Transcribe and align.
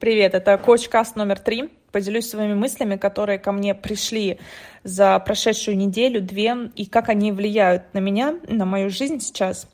Привет, 0.00 0.32
это 0.32 0.56
Коуч 0.56 0.88
Каст 0.88 1.14
номер 1.14 1.38
три. 1.38 1.68
Поделюсь 1.92 2.30
своими 2.30 2.54
мыслями, 2.54 2.96
которые 2.96 3.38
ко 3.38 3.52
мне 3.52 3.74
пришли 3.74 4.38
за 4.82 5.18
прошедшую 5.18 5.76
неделю, 5.76 6.22
две, 6.22 6.56
и 6.74 6.86
как 6.86 7.10
они 7.10 7.32
влияют 7.32 7.92
на 7.92 7.98
меня, 7.98 8.36
на 8.48 8.64
мою 8.64 8.88
жизнь 8.88 9.20
сейчас. 9.20 9.68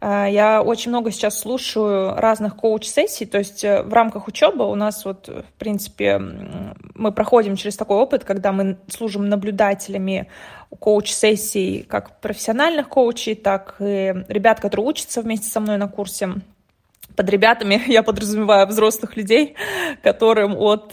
А, 0.00 0.24
я 0.26 0.62
очень 0.62 0.90
много 0.90 1.10
сейчас 1.10 1.38
слушаю 1.38 2.14
разных 2.14 2.56
коуч-сессий, 2.56 3.26
то 3.26 3.36
есть 3.36 3.62
э, 3.62 3.82
в 3.82 3.92
рамках 3.92 4.26
учебы 4.26 4.64
у 4.66 4.74
нас 4.74 5.04
вот, 5.04 5.28
в 5.28 5.58
принципе, 5.58 6.18
мы 6.18 7.12
проходим 7.12 7.54
через 7.56 7.76
такой 7.76 7.98
опыт, 7.98 8.24
когда 8.24 8.52
мы 8.52 8.78
служим 8.88 9.28
наблюдателями 9.28 10.30
коуч-сессий 10.78 11.82
как 11.82 12.22
профессиональных 12.22 12.88
коучей, 12.88 13.34
так 13.34 13.76
и 13.80 14.14
ребят, 14.28 14.60
которые 14.60 14.86
учатся 14.86 15.20
вместе 15.20 15.46
со 15.50 15.60
мной 15.60 15.76
на 15.76 15.88
курсе 15.88 16.36
под 17.18 17.28
ребятами 17.30 17.82
я 17.88 18.04
подразумеваю 18.04 18.68
взрослых 18.68 19.16
людей, 19.16 19.56
которым 20.04 20.56
от 20.56 20.92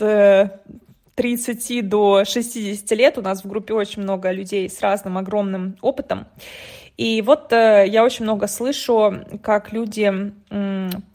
30 1.15 1.71
э, 1.71 1.81
до 1.83 2.25
60 2.25 2.91
лет. 2.97 3.17
У 3.19 3.21
нас 3.21 3.43
в 3.43 3.47
группе 3.47 3.75
очень 3.75 4.01
много 4.01 4.31
людей 4.31 4.67
с 4.67 4.81
разным 4.81 5.19
огромным 5.19 5.77
опытом. 5.81 6.25
И 6.97 7.21
вот 7.21 7.53
э, 7.53 7.85
я 7.87 8.03
очень 8.03 8.25
много 8.25 8.47
слышу, 8.47 9.13
как 9.43 9.71
люди 9.71 10.31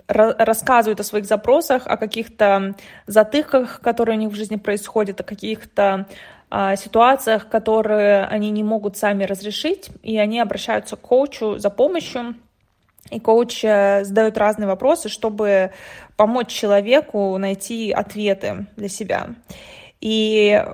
рассказывают 0.06 1.00
о 1.00 1.04
своих 1.04 1.24
запросах, 1.24 1.86
о 1.86 1.96
каких-то 1.96 2.76
затыках, 3.06 3.80
которые 3.80 4.16
у 4.16 4.20
них 4.20 4.30
в 4.30 4.36
жизни 4.36 4.56
происходят, 4.56 5.20
о 5.20 5.24
каких-то 5.24 6.06
а, 6.50 6.74
ситуациях, 6.74 7.48
которые 7.48 8.24
они 8.24 8.50
не 8.50 8.64
могут 8.64 8.96
сами 8.96 9.22
разрешить, 9.22 9.88
и 10.02 10.18
они 10.18 10.40
обращаются 10.40 10.96
к 10.96 11.00
коучу 11.00 11.58
за 11.58 11.70
помощью. 11.70 12.34
И 13.10 13.18
коуч 13.18 13.64
э, 13.64 14.04
задает 14.04 14.38
разные 14.38 14.66
вопросы, 14.66 15.08
чтобы 15.08 15.72
помочь 16.16 16.48
человеку 16.48 17.36
найти 17.38 17.90
ответы 17.90 18.66
для 18.76 18.88
себя. 18.88 19.30
И 20.00 20.64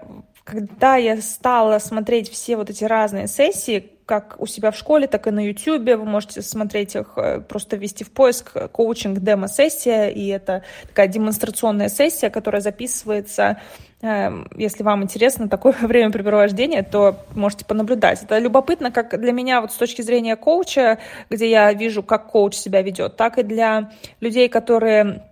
когда 0.44 0.96
я 0.96 1.20
стала 1.22 1.78
смотреть 1.78 2.30
все 2.30 2.56
вот 2.56 2.70
эти 2.70 2.84
разные 2.84 3.26
сессии, 3.26 3.92
как 4.06 4.36
у 4.38 4.46
себя 4.46 4.70
в 4.70 4.76
школе, 4.76 5.08
так 5.08 5.26
и 5.26 5.30
на 5.30 5.44
YouTube. 5.44 5.84
Вы 5.84 6.04
можете 6.04 6.40
смотреть 6.40 6.94
их, 6.94 7.14
э, 7.16 7.40
просто 7.40 7.76
ввести 7.76 8.04
в 8.04 8.12
поиск 8.12 8.52
коучинг 8.70 9.18
демо-сессия, 9.18 10.08
и 10.08 10.28
это 10.28 10.62
такая 10.86 11.08
демонстрационная 11.08 11.88
сессия, 11.88 12.30
которая 12.30 12.62
записывается. 12.62 13.60
Эм, 14.02 14.46
если 14.54 14.82
вам 14.82 15.02
интересно 15.02 15.48
такое 15.48 15.72
времяпрепровождение, 15.80 16.82
то 16.82 17.16
можете 17.34 17.64
понаблюдать. 17.64 18.22
Это 18.22 18.38
любопытно 18.38 18.90
как 18.90 19.18
для 19.18 19.32
меня 19.32 19.60
вот 19.60 19.72
с 19.72 19.76
точки 19.76 20.02
зрения 20.02 20.36
коуча, 20.36 20.98
где 21.30 21.50
я 21.50 21.72
вижу, 21.72 22.02
как 22.02 22.26
коуч 22.26 22.54
себя 22.54 22.82
ведет, 22.82 23.16
так 23.16 23.38
и 23.38 23.42
для 23.42 23.90
людей, 24.20 24.48
которые 24.48 25.22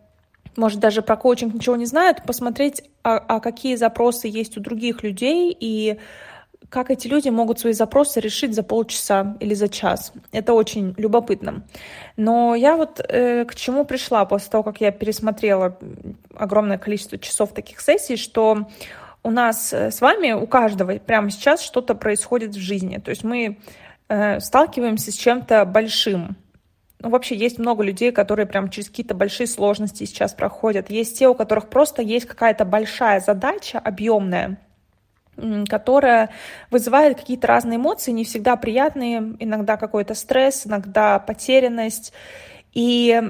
может, 0.56 0.78
даже 0.78 1.02
про 1.02 1.16
коучинг 1.16 1.52
ничего 1.52 1.74
не 1.74 1.86
знают, 1.86 2.22
посмотреть, 2.22 2.84
а, 3.02 3.16
а 3.16 3.40
какие 3.40 3.74
запросы 3.74 4.28
есть 4.28 4.56
у 4.56 4.60
других 4.60 5.02
людей 5.02 5.56
и 5.58 5.98
как 6.74 6.90
эти 6.90 7.06
люди 7.06 7.28
могут 7.28 7.60
свои 7.60 7.72
запросы 7.72 8.18
решить 8.18 8.52
за 8.52 8.64
полчаса 8.64 9.36
или 9.38 9.54
за 9.54 9.68
час. 9.68 10.12
Это 10.32 10.54
очень 10.54 10.92
любопытно. 10.96 11.62
Но 12.16 12.56
я 12.56 12.76
вот 12.76 13.00
э, 13.08 13.44
к 13.44 13.54
чему 13.54 13.84
пришла 13.84 14.24
после 14.24 14.50
того, 14.50 14.64
как 14.64 14.80
я 14.80 14.90
пересмотрела 14.90 15.78
огромное 16.34 16.76
количество 16.76 17.16
часов 17.16 17.52
таких 17.52 17.80
сессий, 17.80 18.16
что 18.16 18.66
у 19.22 19.30
нас 19.30 19.72
э, 19.72 19.92
с 19.92 20.00
вами, 20.00 20.32
у 20.32 20.48
каждого 20.48 20.98
прямо 20.98 21.30
сейчас 21.30 21.62
что-то 21.62 21.94
происходит 21.94 22.56
в 22.56 22.58
жизни. 22.58 22.98
То 22.98 23.10
есть 23.10 23.22
мы 23.22 23.58
э, 24.08 24.40
сталкиваемся 24.40 25.12
с 25.12 25.14
чем-то 25.14 25.64
большим. 25.66 26.36
Ну, 26.98 27.10
вообще 27.10 27.36
есть 27.36 27.60
много 27.60 27.84
людей, 27.84 28.10
которые 28.10 28.46
прям 28.46 28.68
через 28.68 28.88
какие-то 28.88 29.14
большие 29.14 29.46
сложности 29.46 30.06
сейчас 30.06 30.34
проходят. 30.34 30.90
Есть 30.90 31.20
те, 31.20 31.28
у 31.28 31.34
которых 31.36 31.68
просто 31.68 32.02
есть 32.02 32.26
какая-то 32.26 32.64
большая 32.64 33.20
задача, 33.20 33.78
объемная, 33.78 34.58
которая 35.68 36.30
вызывает 36.70 37.18
какие-то 37.18 37.46
разные 37.46 37.76
эмоции, 37.76 38.12
не 38.12 38.24
всегда 38.24 38.56
приятные, 38.56 39.34
иногда 39.38 39.76
какой-то 39.76 40.14
стресс, 40.14 40.66
иногда 40.66 41.18
потерянность. 41.18 42.12
И 42.72 43.22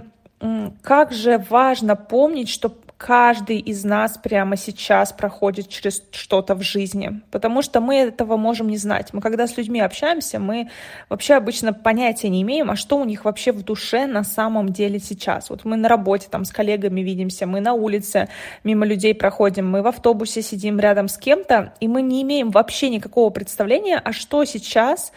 как 0.82 1.12
же 1.12 1.38
важно 1.48 1.96
помнить, 1.96 2.48
что 2.48 2.74
каждый 3.04 3.58
из 3.58 3.84
нас 3.84 4.16
прямо 4.16 4.56
сейчас 4.56 5.12
проходит 5.12 5.68
через 5.68 6.02
что-то 6.10 6.54
в 6.54 6.62
жизни, 6.62 7.20
потому 7.30 7.60
что 7.60 7.82
мы 7.82 7.96
этого 7.96 8.38
можем 8.38 8.68
не 8.68 8.78
знать. 8.78 9.12
Мы 9.12 9.20
когда 9.20 9.46
с 9.46 9.58
людьми 9.58 9.78
общаемся, 9.78 10.38
мы 10.38 10.70
вообще 11.10 11.34
обычно 11.34 11.74
понятия 11.74 12.30
не 12.30 12.40
имеем, 12.40 12.70
а 12.70 12.76
что 12.76 12.96
у 12.96 13.04
них 13.04 13.26
вообще 13.26 13.52
в 13.52 13.62
душе 13.62 14.06
на 14.06 14.24
самом 14.24 14.70
деле 14.70 14.98
сейчас. 15.00 15.50
Вот 15.50 15.66
мы 15.66 15.76
на 15.76 15.86
работе 15.86 16.28
там 16.30 16.46
с 16.46 16.50
коллегами 16.50 17.02
видимся, 17.02 17.46
мы 17.46 17.60
на 17.60 17.74
улице 17.74 18.30
мимо 18.64 18.86
людей 18.86 19.14
проходим, 19.14 19.68
мы 19.68 19.82
в 19.82 19.86
автобусе 19.86 20.40
сидим 20.40 20.80
рядом 20.80 21.08
с 21.08 21.18
кем-то, 21.18 21.74
и 21.80 21.88
мы 21.88 22.00
не 22.00 22.22
имеем 22.22 22.48
вообще 22.48 22.88
никакого 22.88 23.28
представления, 23.28 24.00
а 24.02 24.14
что 24.14 24.46
сейчас 24.46 25.12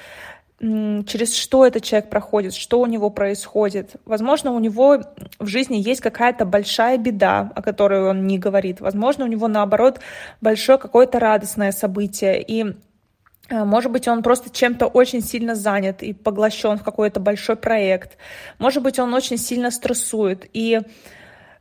через 0.60 1.36
что 1.36 1.68
этот 1.68 1.84
человек 1.84 2.10
проходит, 2.10 2.56
что 2.56 2.80
у 2.80 2.88
него 2.88 3.12
происходит. 3.12 3.92
Возможно, 4.06 4.52
у 4.52 4.60
него 4.60 5.04
в 5.38 5.46
жизни 5.46 5.76
есть 5.76 6.02
какая-то 6.02 6.46
большая 6.46 6.98
беда, 6.98 7.52
о 7.54 7.62
которой 7.62 8.10
он 8.10 8.26
не 8.26 8.40
говорит. 8.40 8.82
Возможно, 8.82 9.26
у 9.26 9.28
него, 9.28 9.48
наоборот, 9.48 10.00
большое 10.42 10.80
какое-то 10.80 11.20
радостное 11.20 11.72
событие. 11.72 12.42
И 12.42 12.74
э, 13.50 13.66
может 13.66 13.92
быть, 13.92 14.08
он 14.08 14.24
просто 14.24 14.50
чем-то 14.50 14.88
очень 14.88 15.22
сильно 15.22 15.54
занят 15.54 16.02
и 16.02 16.14
поглощен 16.14 16.80
в 16.80 16.84
какой-то 16.84 17.20
большой 17.20 17.56
проект. 17.56 18.18
Может 18.58 18.82
быть, 18.82 18.98
он 18.98 19.14
очень 19.14 19.38
сильно 19.38 19.70
стрессует. 19.70 20.50
И 20.54 20.82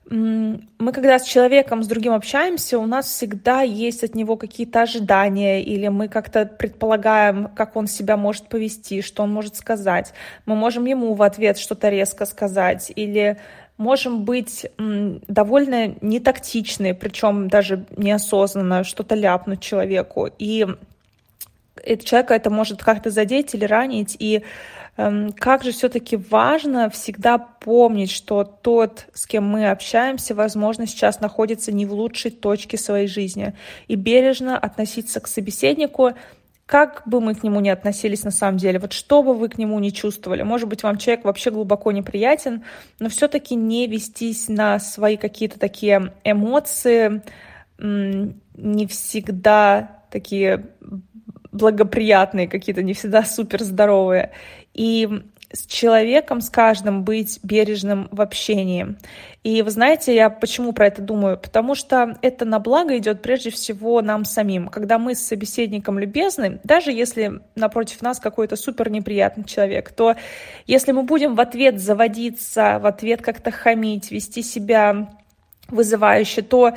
мы 0.09 0.93
когда 0.93 1.19
с 1.19 1.25
человеком, 1.25 1.83
с 1.83 1.89
другим 1.89 2.13
общаемся, 2.13 2.79
у 2.79 2.87
нас 2.87 3.07
всегда 3.07 3.63
есть 3.63 4.05
от 4.05 4.15
него 4.15 4.37
какие-то 4.37 4.83
ожидания, 4.83 5.63
или 5.63 5.89
мы 5.89 6.09
как-то 6.09 6.47
предполагаем, 6.47 7.49
как 7.49 7.75
он 7.75 7.89
себя 7.89 8.17
может 8.17 8.49
повести, 8.49 9.03
что 9.03 9.25
он 9.25 9.33
может 9.33 9.57
сказать. 9.57 10.13
Мы 10.45 10.55
можем 10.55 10.85
ему 10.85 11.15
в 11.15 11.23
ответ 11.23 11.59
что-то 11.59 11.89
резко 11.89 12.25
сказать, 12.25 12.93
или 12.95 13.39
можем 13.79 14.25
быть 14.25 14.67
довольно 14.79 15.97
нетактичны, 16.01 16.95
причем 16.95 17.49
даже 17.49 17.85
неосознанно 17.97 18.85
что-то 18.85 19.17
ляпнуть 19.17 19.61
человеку. 19.61 20.29
И 20.39 20.67
человека 22.05 22.35
это 22.35 22.51
может 22.51 22.83
как-то 22.83 23.11
задеть 23.11 23.55
или 23.55 23.65
ранить, 23.65 24.17
и 24.19 24.43
Эм, 24.99 25.33
как 25.33 25.63
же 25.63 25.73
все-таки 25.73 26.17
важно 26.17 26.89
всегда 26.89 27.37
помнить, 27.39 28.11
что 28.11 28.45
тот, 28.45 29.07
с 29.13 29.27
кем 29.27 29.45
мы 29.45 29.71
общаемся, 29.71 30.35
возможно, 30.35 30.87
сейчас 30.87 31.21
находится 31.21 31.71
не 31.71 31.85
в 31.85 31.93
лучшей 31.93 32.31
точке 32.31 32.79
своей 32.79 33.07
жизни. 33.07 33.53
И 33.89 33.95
бережно 33.95 34.59
относиться 34.59 35.21
к 35.21 35.27
собеседнику, 35.27 36.13
как 36.65 37.03
бы 37.05 37.21
мы 37.21 37.35
к 37.35 37.43
нему 37.43 37.61
ни 37.61 37.69
относились 37.69 38.25
на 38.25 38.31
самом 38.31 38.57
деле, 38.57 38.79
вот 38.79 38.93
что 38.93 39.23
бы 39.23 39.35
вы 39.35 39.51
к 39.51 39.59
нему 39.59 39.79
не 39.79 39.93
чувствовали, 39.93 40.43
может 40.43 40.69
быть, 40.69 40.83
вам 40.83 40.97
человек 40.97 41.25
вообще 41.25 41.51
глубоко 41.51 41.93
неприятен, 41.93 42.65
но 42.99 43.09
все-таки 43.09 43.55
не 43.55 43.87
вестись 43.87 44.49
на 44.49 44.81
свои 44.81 45.17
какие-то 45.17 45.61
такие 45.61 46.15
эмоции, 46.25 47.23
не 47.79 48.87
всегда 48.87 50.03
такие 50.11 50.71
благоприятные 51.57 52.49
какие-то, 52.49 52.83
не 52.83 52.95
всегда 52.95 53.25
супер 53.25 53.63
здоровые. 53.63 54.33
И 54.75 55.09
с 55.53 55.67
человеком, 55.67 56.41
с 56.41 56.51
каждым 56.51 57.05
быть 57.05 57.39
бережным 57.43 58.09
в 58.11 58.21
общении. 58.21 58.97
И 59.43 59.63
вы 59.63 59.71
знаете, 59.71 60.15
я 60.15 60.29
почему 60.29 60.73
про 60.73 60.89
это 60.89 61.03
думаю? 61.03 61.39
Потому 61.39 61.75
что 61.75 62.19
это 62.21 62.45
на 62.45 62.59
благо 62.59 62.97
идет 62.99 63.23
прежде 63.23 63.51
всего 63.51 64.03
нам 64.03 64.25
самим. 64.25 64.69
Когда 64.69 64.99
мы 64.99 65.15
с 65.15 65.21
собеседником 65.21 65.99
любезны, 65.99 66.61
даже 66.65 66.91
если 66.91 67.41
напротив 67.55 68.03
нас 68.03 68.19
какой-то 68.19 68.57
супер 68.57 68.91
неприятный 68.91 69.45
человек, 69.45 69.93
то 69.93 70.17
если 70.67 70.93
мы 70.93 71.05
будем 71.05 71.37
в 71.37 71.41
ответ 71.41 71.81
заводиться, 71.81 72.79
в 72.81 72.87
ответ 72.87 73.23
как-то 73.23 73.53
хамить, 73.53 74.11
вести 74.11 74.43
себя 74.43 75.11
вызывающе, 75.69 76.43
то 76.43 76.75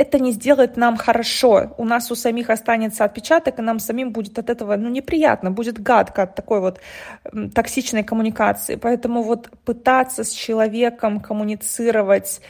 это 0.00 0.18
не 0.18 0.32
сделает 0.32 0.76
нам 0.76 0.96
хорошо. 0.96 1.74
У 1.76 1.84
нас 1.84 2.10
у 2.10 2.14
самих 2.14 2.50
останется 2.50 3.04
отпечаток, 3.04 3.58
и 3.58 3.62
нам 3.62 3.78
самим 3.78 4.12
будет 4.12 4.38
от 4.38 4.48
этого 4.48 4.76
ну, 4.76 4.88
неприятно, 4.88 5.50
будет 5.50 5.78
гадко 5.78 6.22
от 6.22 6.34
такой 6.34 6.60
вот 6.60 6.80
токсичной 7.54 8.02
коммуникации. 8.02 8.76
Поэтому 8.76 9.22
вот 9.22 9.50
пытаться 9.64 10.24
с 10.24 10.30
человеком 10.30 11.20
коммуницировать 11.20 12.40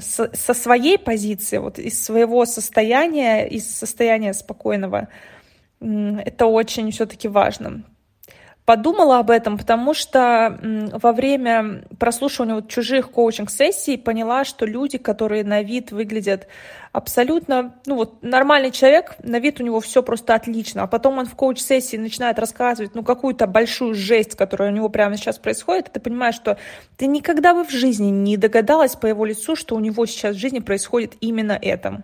со 0.00 0.54
своей 0.54 0.98
позиции, 0.98 1.58
вот 1.58 1.78
из 1.78 2.04
своего 2.04 2.44
состояния, 2.44 3.46
из 3.48 3.78
состояния 3.78 4.34
спокойного, 4.34 5.08
это 5.80 6.46
очень 6.46 6.90
все-таки 6.90 7.28
важно. 7.28 7.82
Подумала 8.64 9.18
об 9.18 9.30
этом, 9.30 9.58
потому 9.58 9.92
что 9.92 10.58
во 10.92 11.12
время 11.12 11.84
прослушивания 11.98 12.54
вот 12.54 12.68
чужих 12.68 13.10
коучинг-сессий 13.10 13.98
поняла, 13.98 14.44
что 14.44 14.64
люди, 14.64 14.96
которые 14.96 15.44
на 15.44 15.62
вид 15.62 15.92
выглядят 15.92 16.48
абсолютно, 16.92 17.74
ну 17.84 17.96
вот 17.96 18.22
нормальный 18.22 18.70
человек, 18.70 19.16
на 19.22 19.38
вид 19.38 19.60
у 19.60 19.64
него 19.64 19.80
все 19.80 20.02
просто 20.02 20.34
отлично, 20.34 20.84
а 20.84 20.86
потом 20.86 21.18
он 21.18 21.26
в 21.26 21.34
коуч-сессии 21.34 21.96
начинает 21.96 22.38
рассказывать, 22.38 22.94
ну 22.94 23.02
какую-то 23.02 23.46
большую 23.46 23.94
жесть, 23.94 24.34
которая 24.34 24.70
у 24.70 24.74
него 24.74 24.88
прямо 24.88 25.16
сейчас 25.16 25.38
происходит, 25.38 25.88
и 25.88 25.92
ты 25.92 26.00
понимаешь, 26.00 26.36
что 26.36 26.56
ты 26.96 27.06
никогда 27.06 27.52
бы 27.52 27.64
в 27.64 27.70
жизни 27.70 28.10
не 28.10 28.36
догадалась 28.38 28.96
по 28.96 29.06
его 29.06 29.26
лицу, 29.26 29.56
что 29.56 29.74
у 29.74 29.80
него 29.80 30.06
сейчас 30.06 30.36
в 30.36 30.38
жизни 30.38 30.60
происходит 30.60 31.14
именно 31.20 31.58
это. 31.60 32.02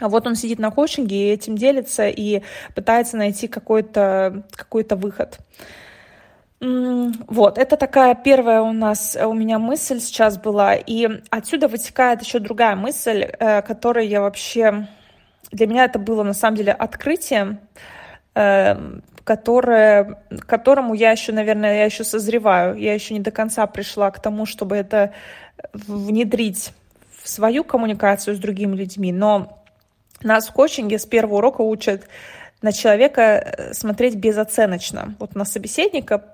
А 0.00 0.08
вот 0.08 0.26
он 0.26 0.34
сидит 0.34 0.58
на 0.58 0.70
коучинге 0.70 1.16
и 1.16 1.32
этим 1.32 1.56
делится 1.56 2.08
и 2.08 2.42
пытается 2.74 3.16
найти 3.16 3.46
какой-то 3.46 4.44
какой 4.56 4.84
выход. 4.90 5.38
Вот, 6.60 7.58
это 7.58 7.76
такая 7.76 8.14
первая 8.14 8.62
у 8.62 8.72
нас, 8.72 9.18
у 9.22 9.34
меня 9.34 9.58
мысль 9.58 10.00
сейчас 10.00 10.38
была. 10.38 10.74
И 10.74 11.08
отсюда 11.30 11.68
вытекает 11.68 12.22
еще 12.22 12.38
другая 12.38 12.74
мысль, 12.74 13.22
э, 13.22 13.62
которая 13.62 14.04
я 14.04 14.22
вообще... 14.22 14.88
Для 15.52 15.66
меня 15.66 15.84
это 15.84 15.98
было 15.98 16.22
на 16.22 16.32
самом 16.32 16.56
деле 16.56 16.72
открытие, 16.72 17.58
э, 18.34 18.76
которое, 19.24 20.22
которому 20.46 20.94
я 20.94 21.10
еще, 21.10 21.32
наверное, 21.32 21.76
я 21.76 21.84
еще 21.84 22.02
созреваю. 22.02 22.76
Я 22.76 22.94
еще 22.94 23.12
не 23.12 23.20
до 23.20 23.30
конца 23.30 23.66
пришла 23.66 24.10
к 24.10 24.20
тому, 24.22 24.46
чтобы 24.46 24.76
это 24.76 25.12
внедрить 25.72 26.72
в 27.22 27.28
свою 27.28 27.62
коммуникацию 27.62 28.36
с 28.36 28.38
другими 28.38 28.74
людьми. 28.74 29.12
Но 29.12 29.63
нас 30.22 30.48
в 30.48 30.52
коучинге 30.52 30.98
с 30.98 31.06
первого 31.06 31.36
урока 31.36 31.62
учат 31.62 32.08
на 32.64 32.72
человека 32.72 33.20
э, 33.22 33.74
смотреть 33.74 34.14
безоценочно. 34.14 35.14
Вот 35.18 35.34
на 35.34 35.44
собеседника 35.44 36.24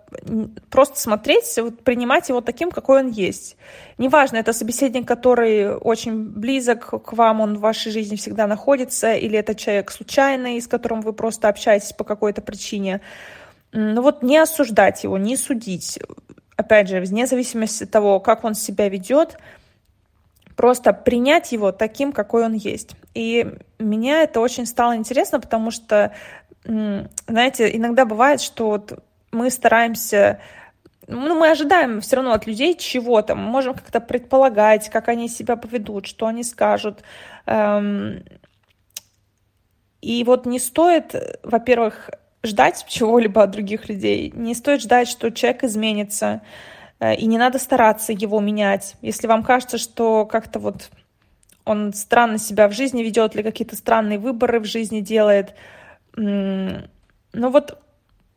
просто 0.70 1.00
смотреть, 1.00 1.58
вот 1.58 1.82
принимать 1.82 2.28
его 2.28 2.40
таким, 2.40 2.70
какой 2.70 3.00
он 3.00 3.10
есть. 3.10 3.56
Неважно, 3.98 4.36
это 4.36 4.52
собеседник, 4.52 5.08
который 5.08 5.74
очень 5.74 6.24
близок 6.24 7.02
к 7.04 7.12
вам, 7.14 7.40
он 7.40 7.56
в 7.56 7.60
вашей 7.60 7.90
жизни 7.90 8.14
всегда 8.14 8.46
находится, 8.46 9.12
или 9.12 9.36
это 9.36 9.56
человек 9.56 9.90
случайный, 9.90 10.60
с 10.60 10.68
которым 10.68 11.00
вы 11.00 11.12
просто 11.12 11.48
общаетесь 11.48 11.92
по 11.92 12.04
какой-то 12.04 12.42
причине. 12.42 13.00
Ну 13.72 14.00
вот 14.00 14.22
не 14.22 14.38
осуждать 14.38 15.02
его, 15.02 15.18
не 15.18 15.36
судить. 15.36 15.98
Опять 16.56 16.88
же, 16.88 17.00
вне 17.00 17.26
зависимости 17.26 17.84
от 17.84 17.90
того, 17.90 18.20
как 18.20 18.44
он 18.44 18.54
себя 18.54 18.88
ведет, 18.88 19.36
просто 20.60 20.92
принять 20.92 21.52
его 21.52 21.72
таким, 21.72 22.12
какой 22.12 22.44
он 22.44 22.52
есть. 22.52 22.94
И 23.14 23.50
меня 23.78 24.20
это 24.24 24.40
очень 24.40 24.66
стало 24.66 24.94
интересно, 24.94 25.40
потому 25.40 25.70
что, 25.70 26.12
знаете, 26.64 27.74
иногда 27.74 28.04
бывает, 28.04 28.42
что 28.42 28.68
вот 28.68 29.02
мы 29.32 29.50
стараемся 29.50 30.38
ну, 31.06 31.34
мы 31.34 31.50
ожидаем 31.50 32.02
все 32.02 32.16
равно 32.16 32.32
от 32.32 32.46
людей 32.46 32.76
чего-то. 32.76 33.34
Мы 33.34 33.44
можем 33.44 33.72
как-то 33.72 34.00
предполагать, 34.00 34.90
как 34.90 35.08
они 35.08 35.30
себя 35.30 35.56
поведут, 35.56 36.06
что 36.06 36.26
они 36.26 36.44
скажут. 36.44 37.02
Эм, 37.46 38.22
и 40.02 40.22
вот 40.24 40.44
не 40.44 40.58
стоит, 40.58 41.40
во-первых, 41.42 42.10
ждать 42.44 42.84
чего-либо 42.86 43.42
от 43.42 43.50
других 43.50 43.88
людей. 43.88 44.30
Не 44.36 44.54
стоит 44.54 44.82
ждать, 44.82 45.08
что 45.08 45.30
человек 45.30 45.64
изменится. 45.64 46.42
Э, 47.00 47.14
и 47.14 47.26
не 47.26 47.38
надо 47.38 47.58
стараться 47.58 48.12
его 48.12 48.40
менять. 48.40 48.96
Если 49.02 49.26
вам 49.26 49.42
кажется, 49.42 49.78
что 49.78 50.26
как-то 50.26 50.58
вот 50.58 50.90
он 51.64 51.92
странно 51.92 52.38
себя 52.38 52.68
в 52.68 52.72
жизни 52.72 53.02
ведет 53.02 53.34
или 53.34 53.42
какие-то 53.42 53.76
странные 53.76 54.18
выборы 54.18 54.60
в 54.60 54.64
жизни 54.64 55.00
делает, 55.00 55.54
ну 56.16 56.80
вот 57.32 57.78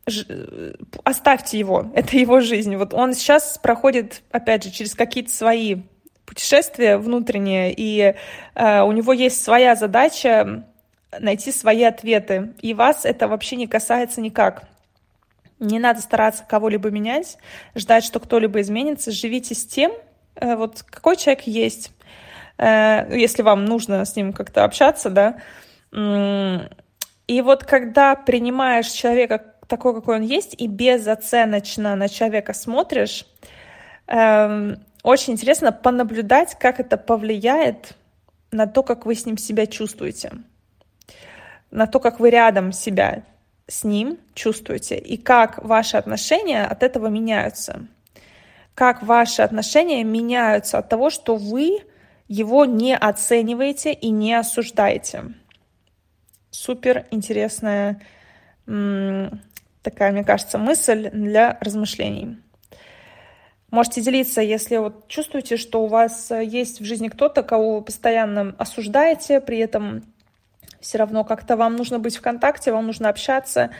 э, 0.07 0.73
оставьте 1.03 1.59
его, 1.59 1.91
это 1.95 2.17
его 2.17 2.39
жизнь. 2.39 2.75
Вот 2.75 2.93
он 2.93 3.13
сейчас 3.13 3.57
проходит, 3.57 4.23
опять 4.31 4.63
же, 4.63 4.71
через 4.71 4.95
какие-то 4.95 5.31
свои 5.31 5.77
путешествия 6.25 6.97
внутренние, 6.97 7.73
и 7.75 8.15
э, 8.55 8.81
у 8.81 8.91
него 8.91 9.13
есть 9.13 9.43
своя 9.43 9.75
задача 9.75 10.65
найти 11.19 11.51
свои 11.51 11.83
ответы, 11.83 12.53
и 12.61 12.73
вас 12.73 13.05
это 13.05 13.27
вообще 13.27 13.55
не 13.55 13.67
касается 13.67 14.21
никак. 14.21 14.67
Не 15.59 15.79
надо 15.79 16.01
стараться 16.01 16.43
кого-либо 16.47 16.89
менять, 16.89 17.37
ждать, 17.75 18.03
что 18.03 18.19
кто-либо 18.19 18.61
изменится. 18.61 19.11
Живите 19.11 19.55
с 19.55 19.65
тем, 19.65 19.91
э, 20.35 20.55
вот 20.55 20.83
какой 20.83 21.15
человек 21.15 21.43
есть, 21.43 21.91
э, 22.57 23.07
если 23.17 23.41
вам 23.41 23.65
нужно 23.65 24.03
с 24.03 24.15
ним 24.15 24.33
как-то 24.33 24.63
общаться, 24.63 25.09
да. 25.09 25.37
И 27.27 27.41
вот 27.41 27.63
когда 27.63 28.15
принимаешь 28.15 28.87
человека 28.87 29.53
такой, 29.67 29.93
какой 29.93 30.17
он 30.17 30.23
есть, 30.23 30.55
и 30.59 30.67
безоценочно 30.67 31.95
на 31.95 32.09
человека 32.09 32.53
смотришь, 32.53 33.25
эм, 34.07 34.83
очень 35.03 35.33
интересно 35.33 35.71
понаблюдать, 35.71 36.57
как 36.59 36.79
это 36.79 36.97
повлияет 36.97 37.95
на 38.51 38.67
то, 38.67 38.83
как 38.83 39.05
вы 39.05 39.15
с 39.15 39.25
ним 39.25 39.37
себя 39.37 39.65
чувствуете, 39.67 40.31
на 41.71 41.87
то, 41.87 41.99
как 41.99 42.19
вы 42.19 42.29
рядом 42.29 42.71
себя 42.71 43.23
с 43.67 43.83
ним 43.83 44.17
чувствуете 44.33 44.97
и 44.97 45.17
как 45.17 45.63
ваши 45.63 45.97
отношения 45.97 46.65
от 46.65 46.83
этого 46.83 47.07
меняются. 47.07 47.87
Как 48.75 49.03
ваши 49.03 49.41
отношения 49.41 50.03
меняются 50.03 50.79
от 50.79 50.89
того, 50.89 51.09
что 51.09 51.35
вы 51.35 51.79
его 52.27 52.65
не 52.65 52.95
оцениваете 52.95 53.93
и 53.93 54.09
не 54.09 54.33
осуждаете. 54.33 55.33
Супер 56.49 57.05
интересная 57.11 58.01
такая, 58.65 60.11
мне 60.11 60.23
кажется, 60.23 60.57
мысль 60.57 61.09
для 61.11 61.57
размышлений. 61.59 62.37
Можете 63.69 64.01
делиться, 64.01 64.41
если 64.41 64.77
вот 64.77 65.07
чувствуете, 65.07 65.57
что 65.57 65.83
у 65.83 65.87
вас 65.87 66.31
есть 66.31 66.79
в 66.79 66.85
жизни 66.85 67.09
кто-то, 67.09 67.43
кого 67.43 67.75
вы 67.75 67.81
постоянно 67.81 68.55
осуждаете, 68.57 69.41
при 69.41 69.57
этом 69.57 70.12
все 70.83 70.97
равно 70.97 71.23
как-то 71.23 71.55
вам 71.55 71.75
нужно 71.75 71.97
быть 71.97 72.17
в 72.17 72.21
контакте, 72.21 72.71
вам 72.71 72.85
нужно 72.85 73.09
общаться. 73.09 73.71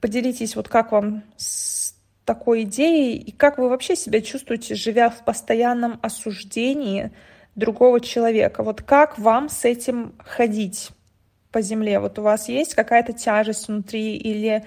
Поделитесь, 0.00 0.56
вот 0.56 0.68
как 0.68 0.92
вам 0.92 1.22
с 1.36 1.94
такой 2.24 2.62
идеей 2.62 3.16
и 3.18 3.32
как 3.32 3.58
вы 3.58 3.68
вообще 3.68 3.96
себя 3.96 4.20
чувствуете, 4.20 4.74
живя 4.74 5.10
в 5.10 5.24
постоянном 5.24 5.98
осуждении 6.02 7.10
другого 7.54 8.00
человека. 8.00 8.62
Вот 8.62 8.82
как 8.82 9.18
вам 9.18 9.48
с 9.48 9.64
этим 9.64 10.14
ходить 10.18 10.90
по 11.52 11.60
земле? 11.60 12.00
Вот 12.00 12.18
у 12.18 12.22
вас 12.22 12.48
есть 12.48 12.74
какая-то 12.74 13.12
тяжесть 13.12 13.68
внутри 13.68 14.16
или 14.16 14.64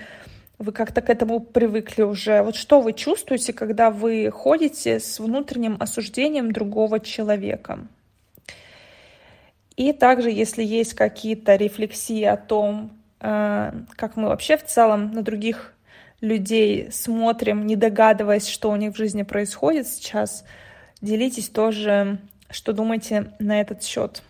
вы 0.59 0.71
как-то 0.71 1.01
к 1.01 1.09
этому 1.09 1.39
привыкли 1.39 2.03
уже. 2.03 2.43
Вот 2.43 2.55
что 2.55 2.81
вы 2.81 2.93
чувствуете, 2.93 3.53
когда 3.53 3.89
вы 3.89 4.29
ходите 4.29 4.99
с 4.99 5.19
внутренним 5.19 5.77
осуждением 5.79 6.51
другого 6.51 6.99
человека? 6.99 7.87
И 9.75 9.93
также, 9.93 10.29
если 10.29 10.63
есть 10.63 10.93
какие-то 10.93 11.55
рефлексии 11.55 12.23
о 12.23 12.37
том, 12.37 12.91
э, 13.19 13.71
как 13.95 14.15
мы 14.15 14.27
вообще 14.27 14.57
в 14.57 14.65
целом 14.65 15.11
на 15.11 15.21
других 15.21 15.73
людей 16.19 16.91
смотрим, 16.91 17.65
не 17.65 17.75
догадываясь, 17.75 18.47
что 18.47 18.69
у 18.69 18.75
них 18.75 18.93
в 18.93 18.97
жизни 18.97 19.23
происходит 19.23 19.87
сейчас, 19.87 20.45
делитесь 21.01 21.49
тоже, 21.49 22.19
что 22.49 22.73
думаете 22.73 23.33
на 23.39 23.59
этот 23.61 23.83
счет. 23.83 24.21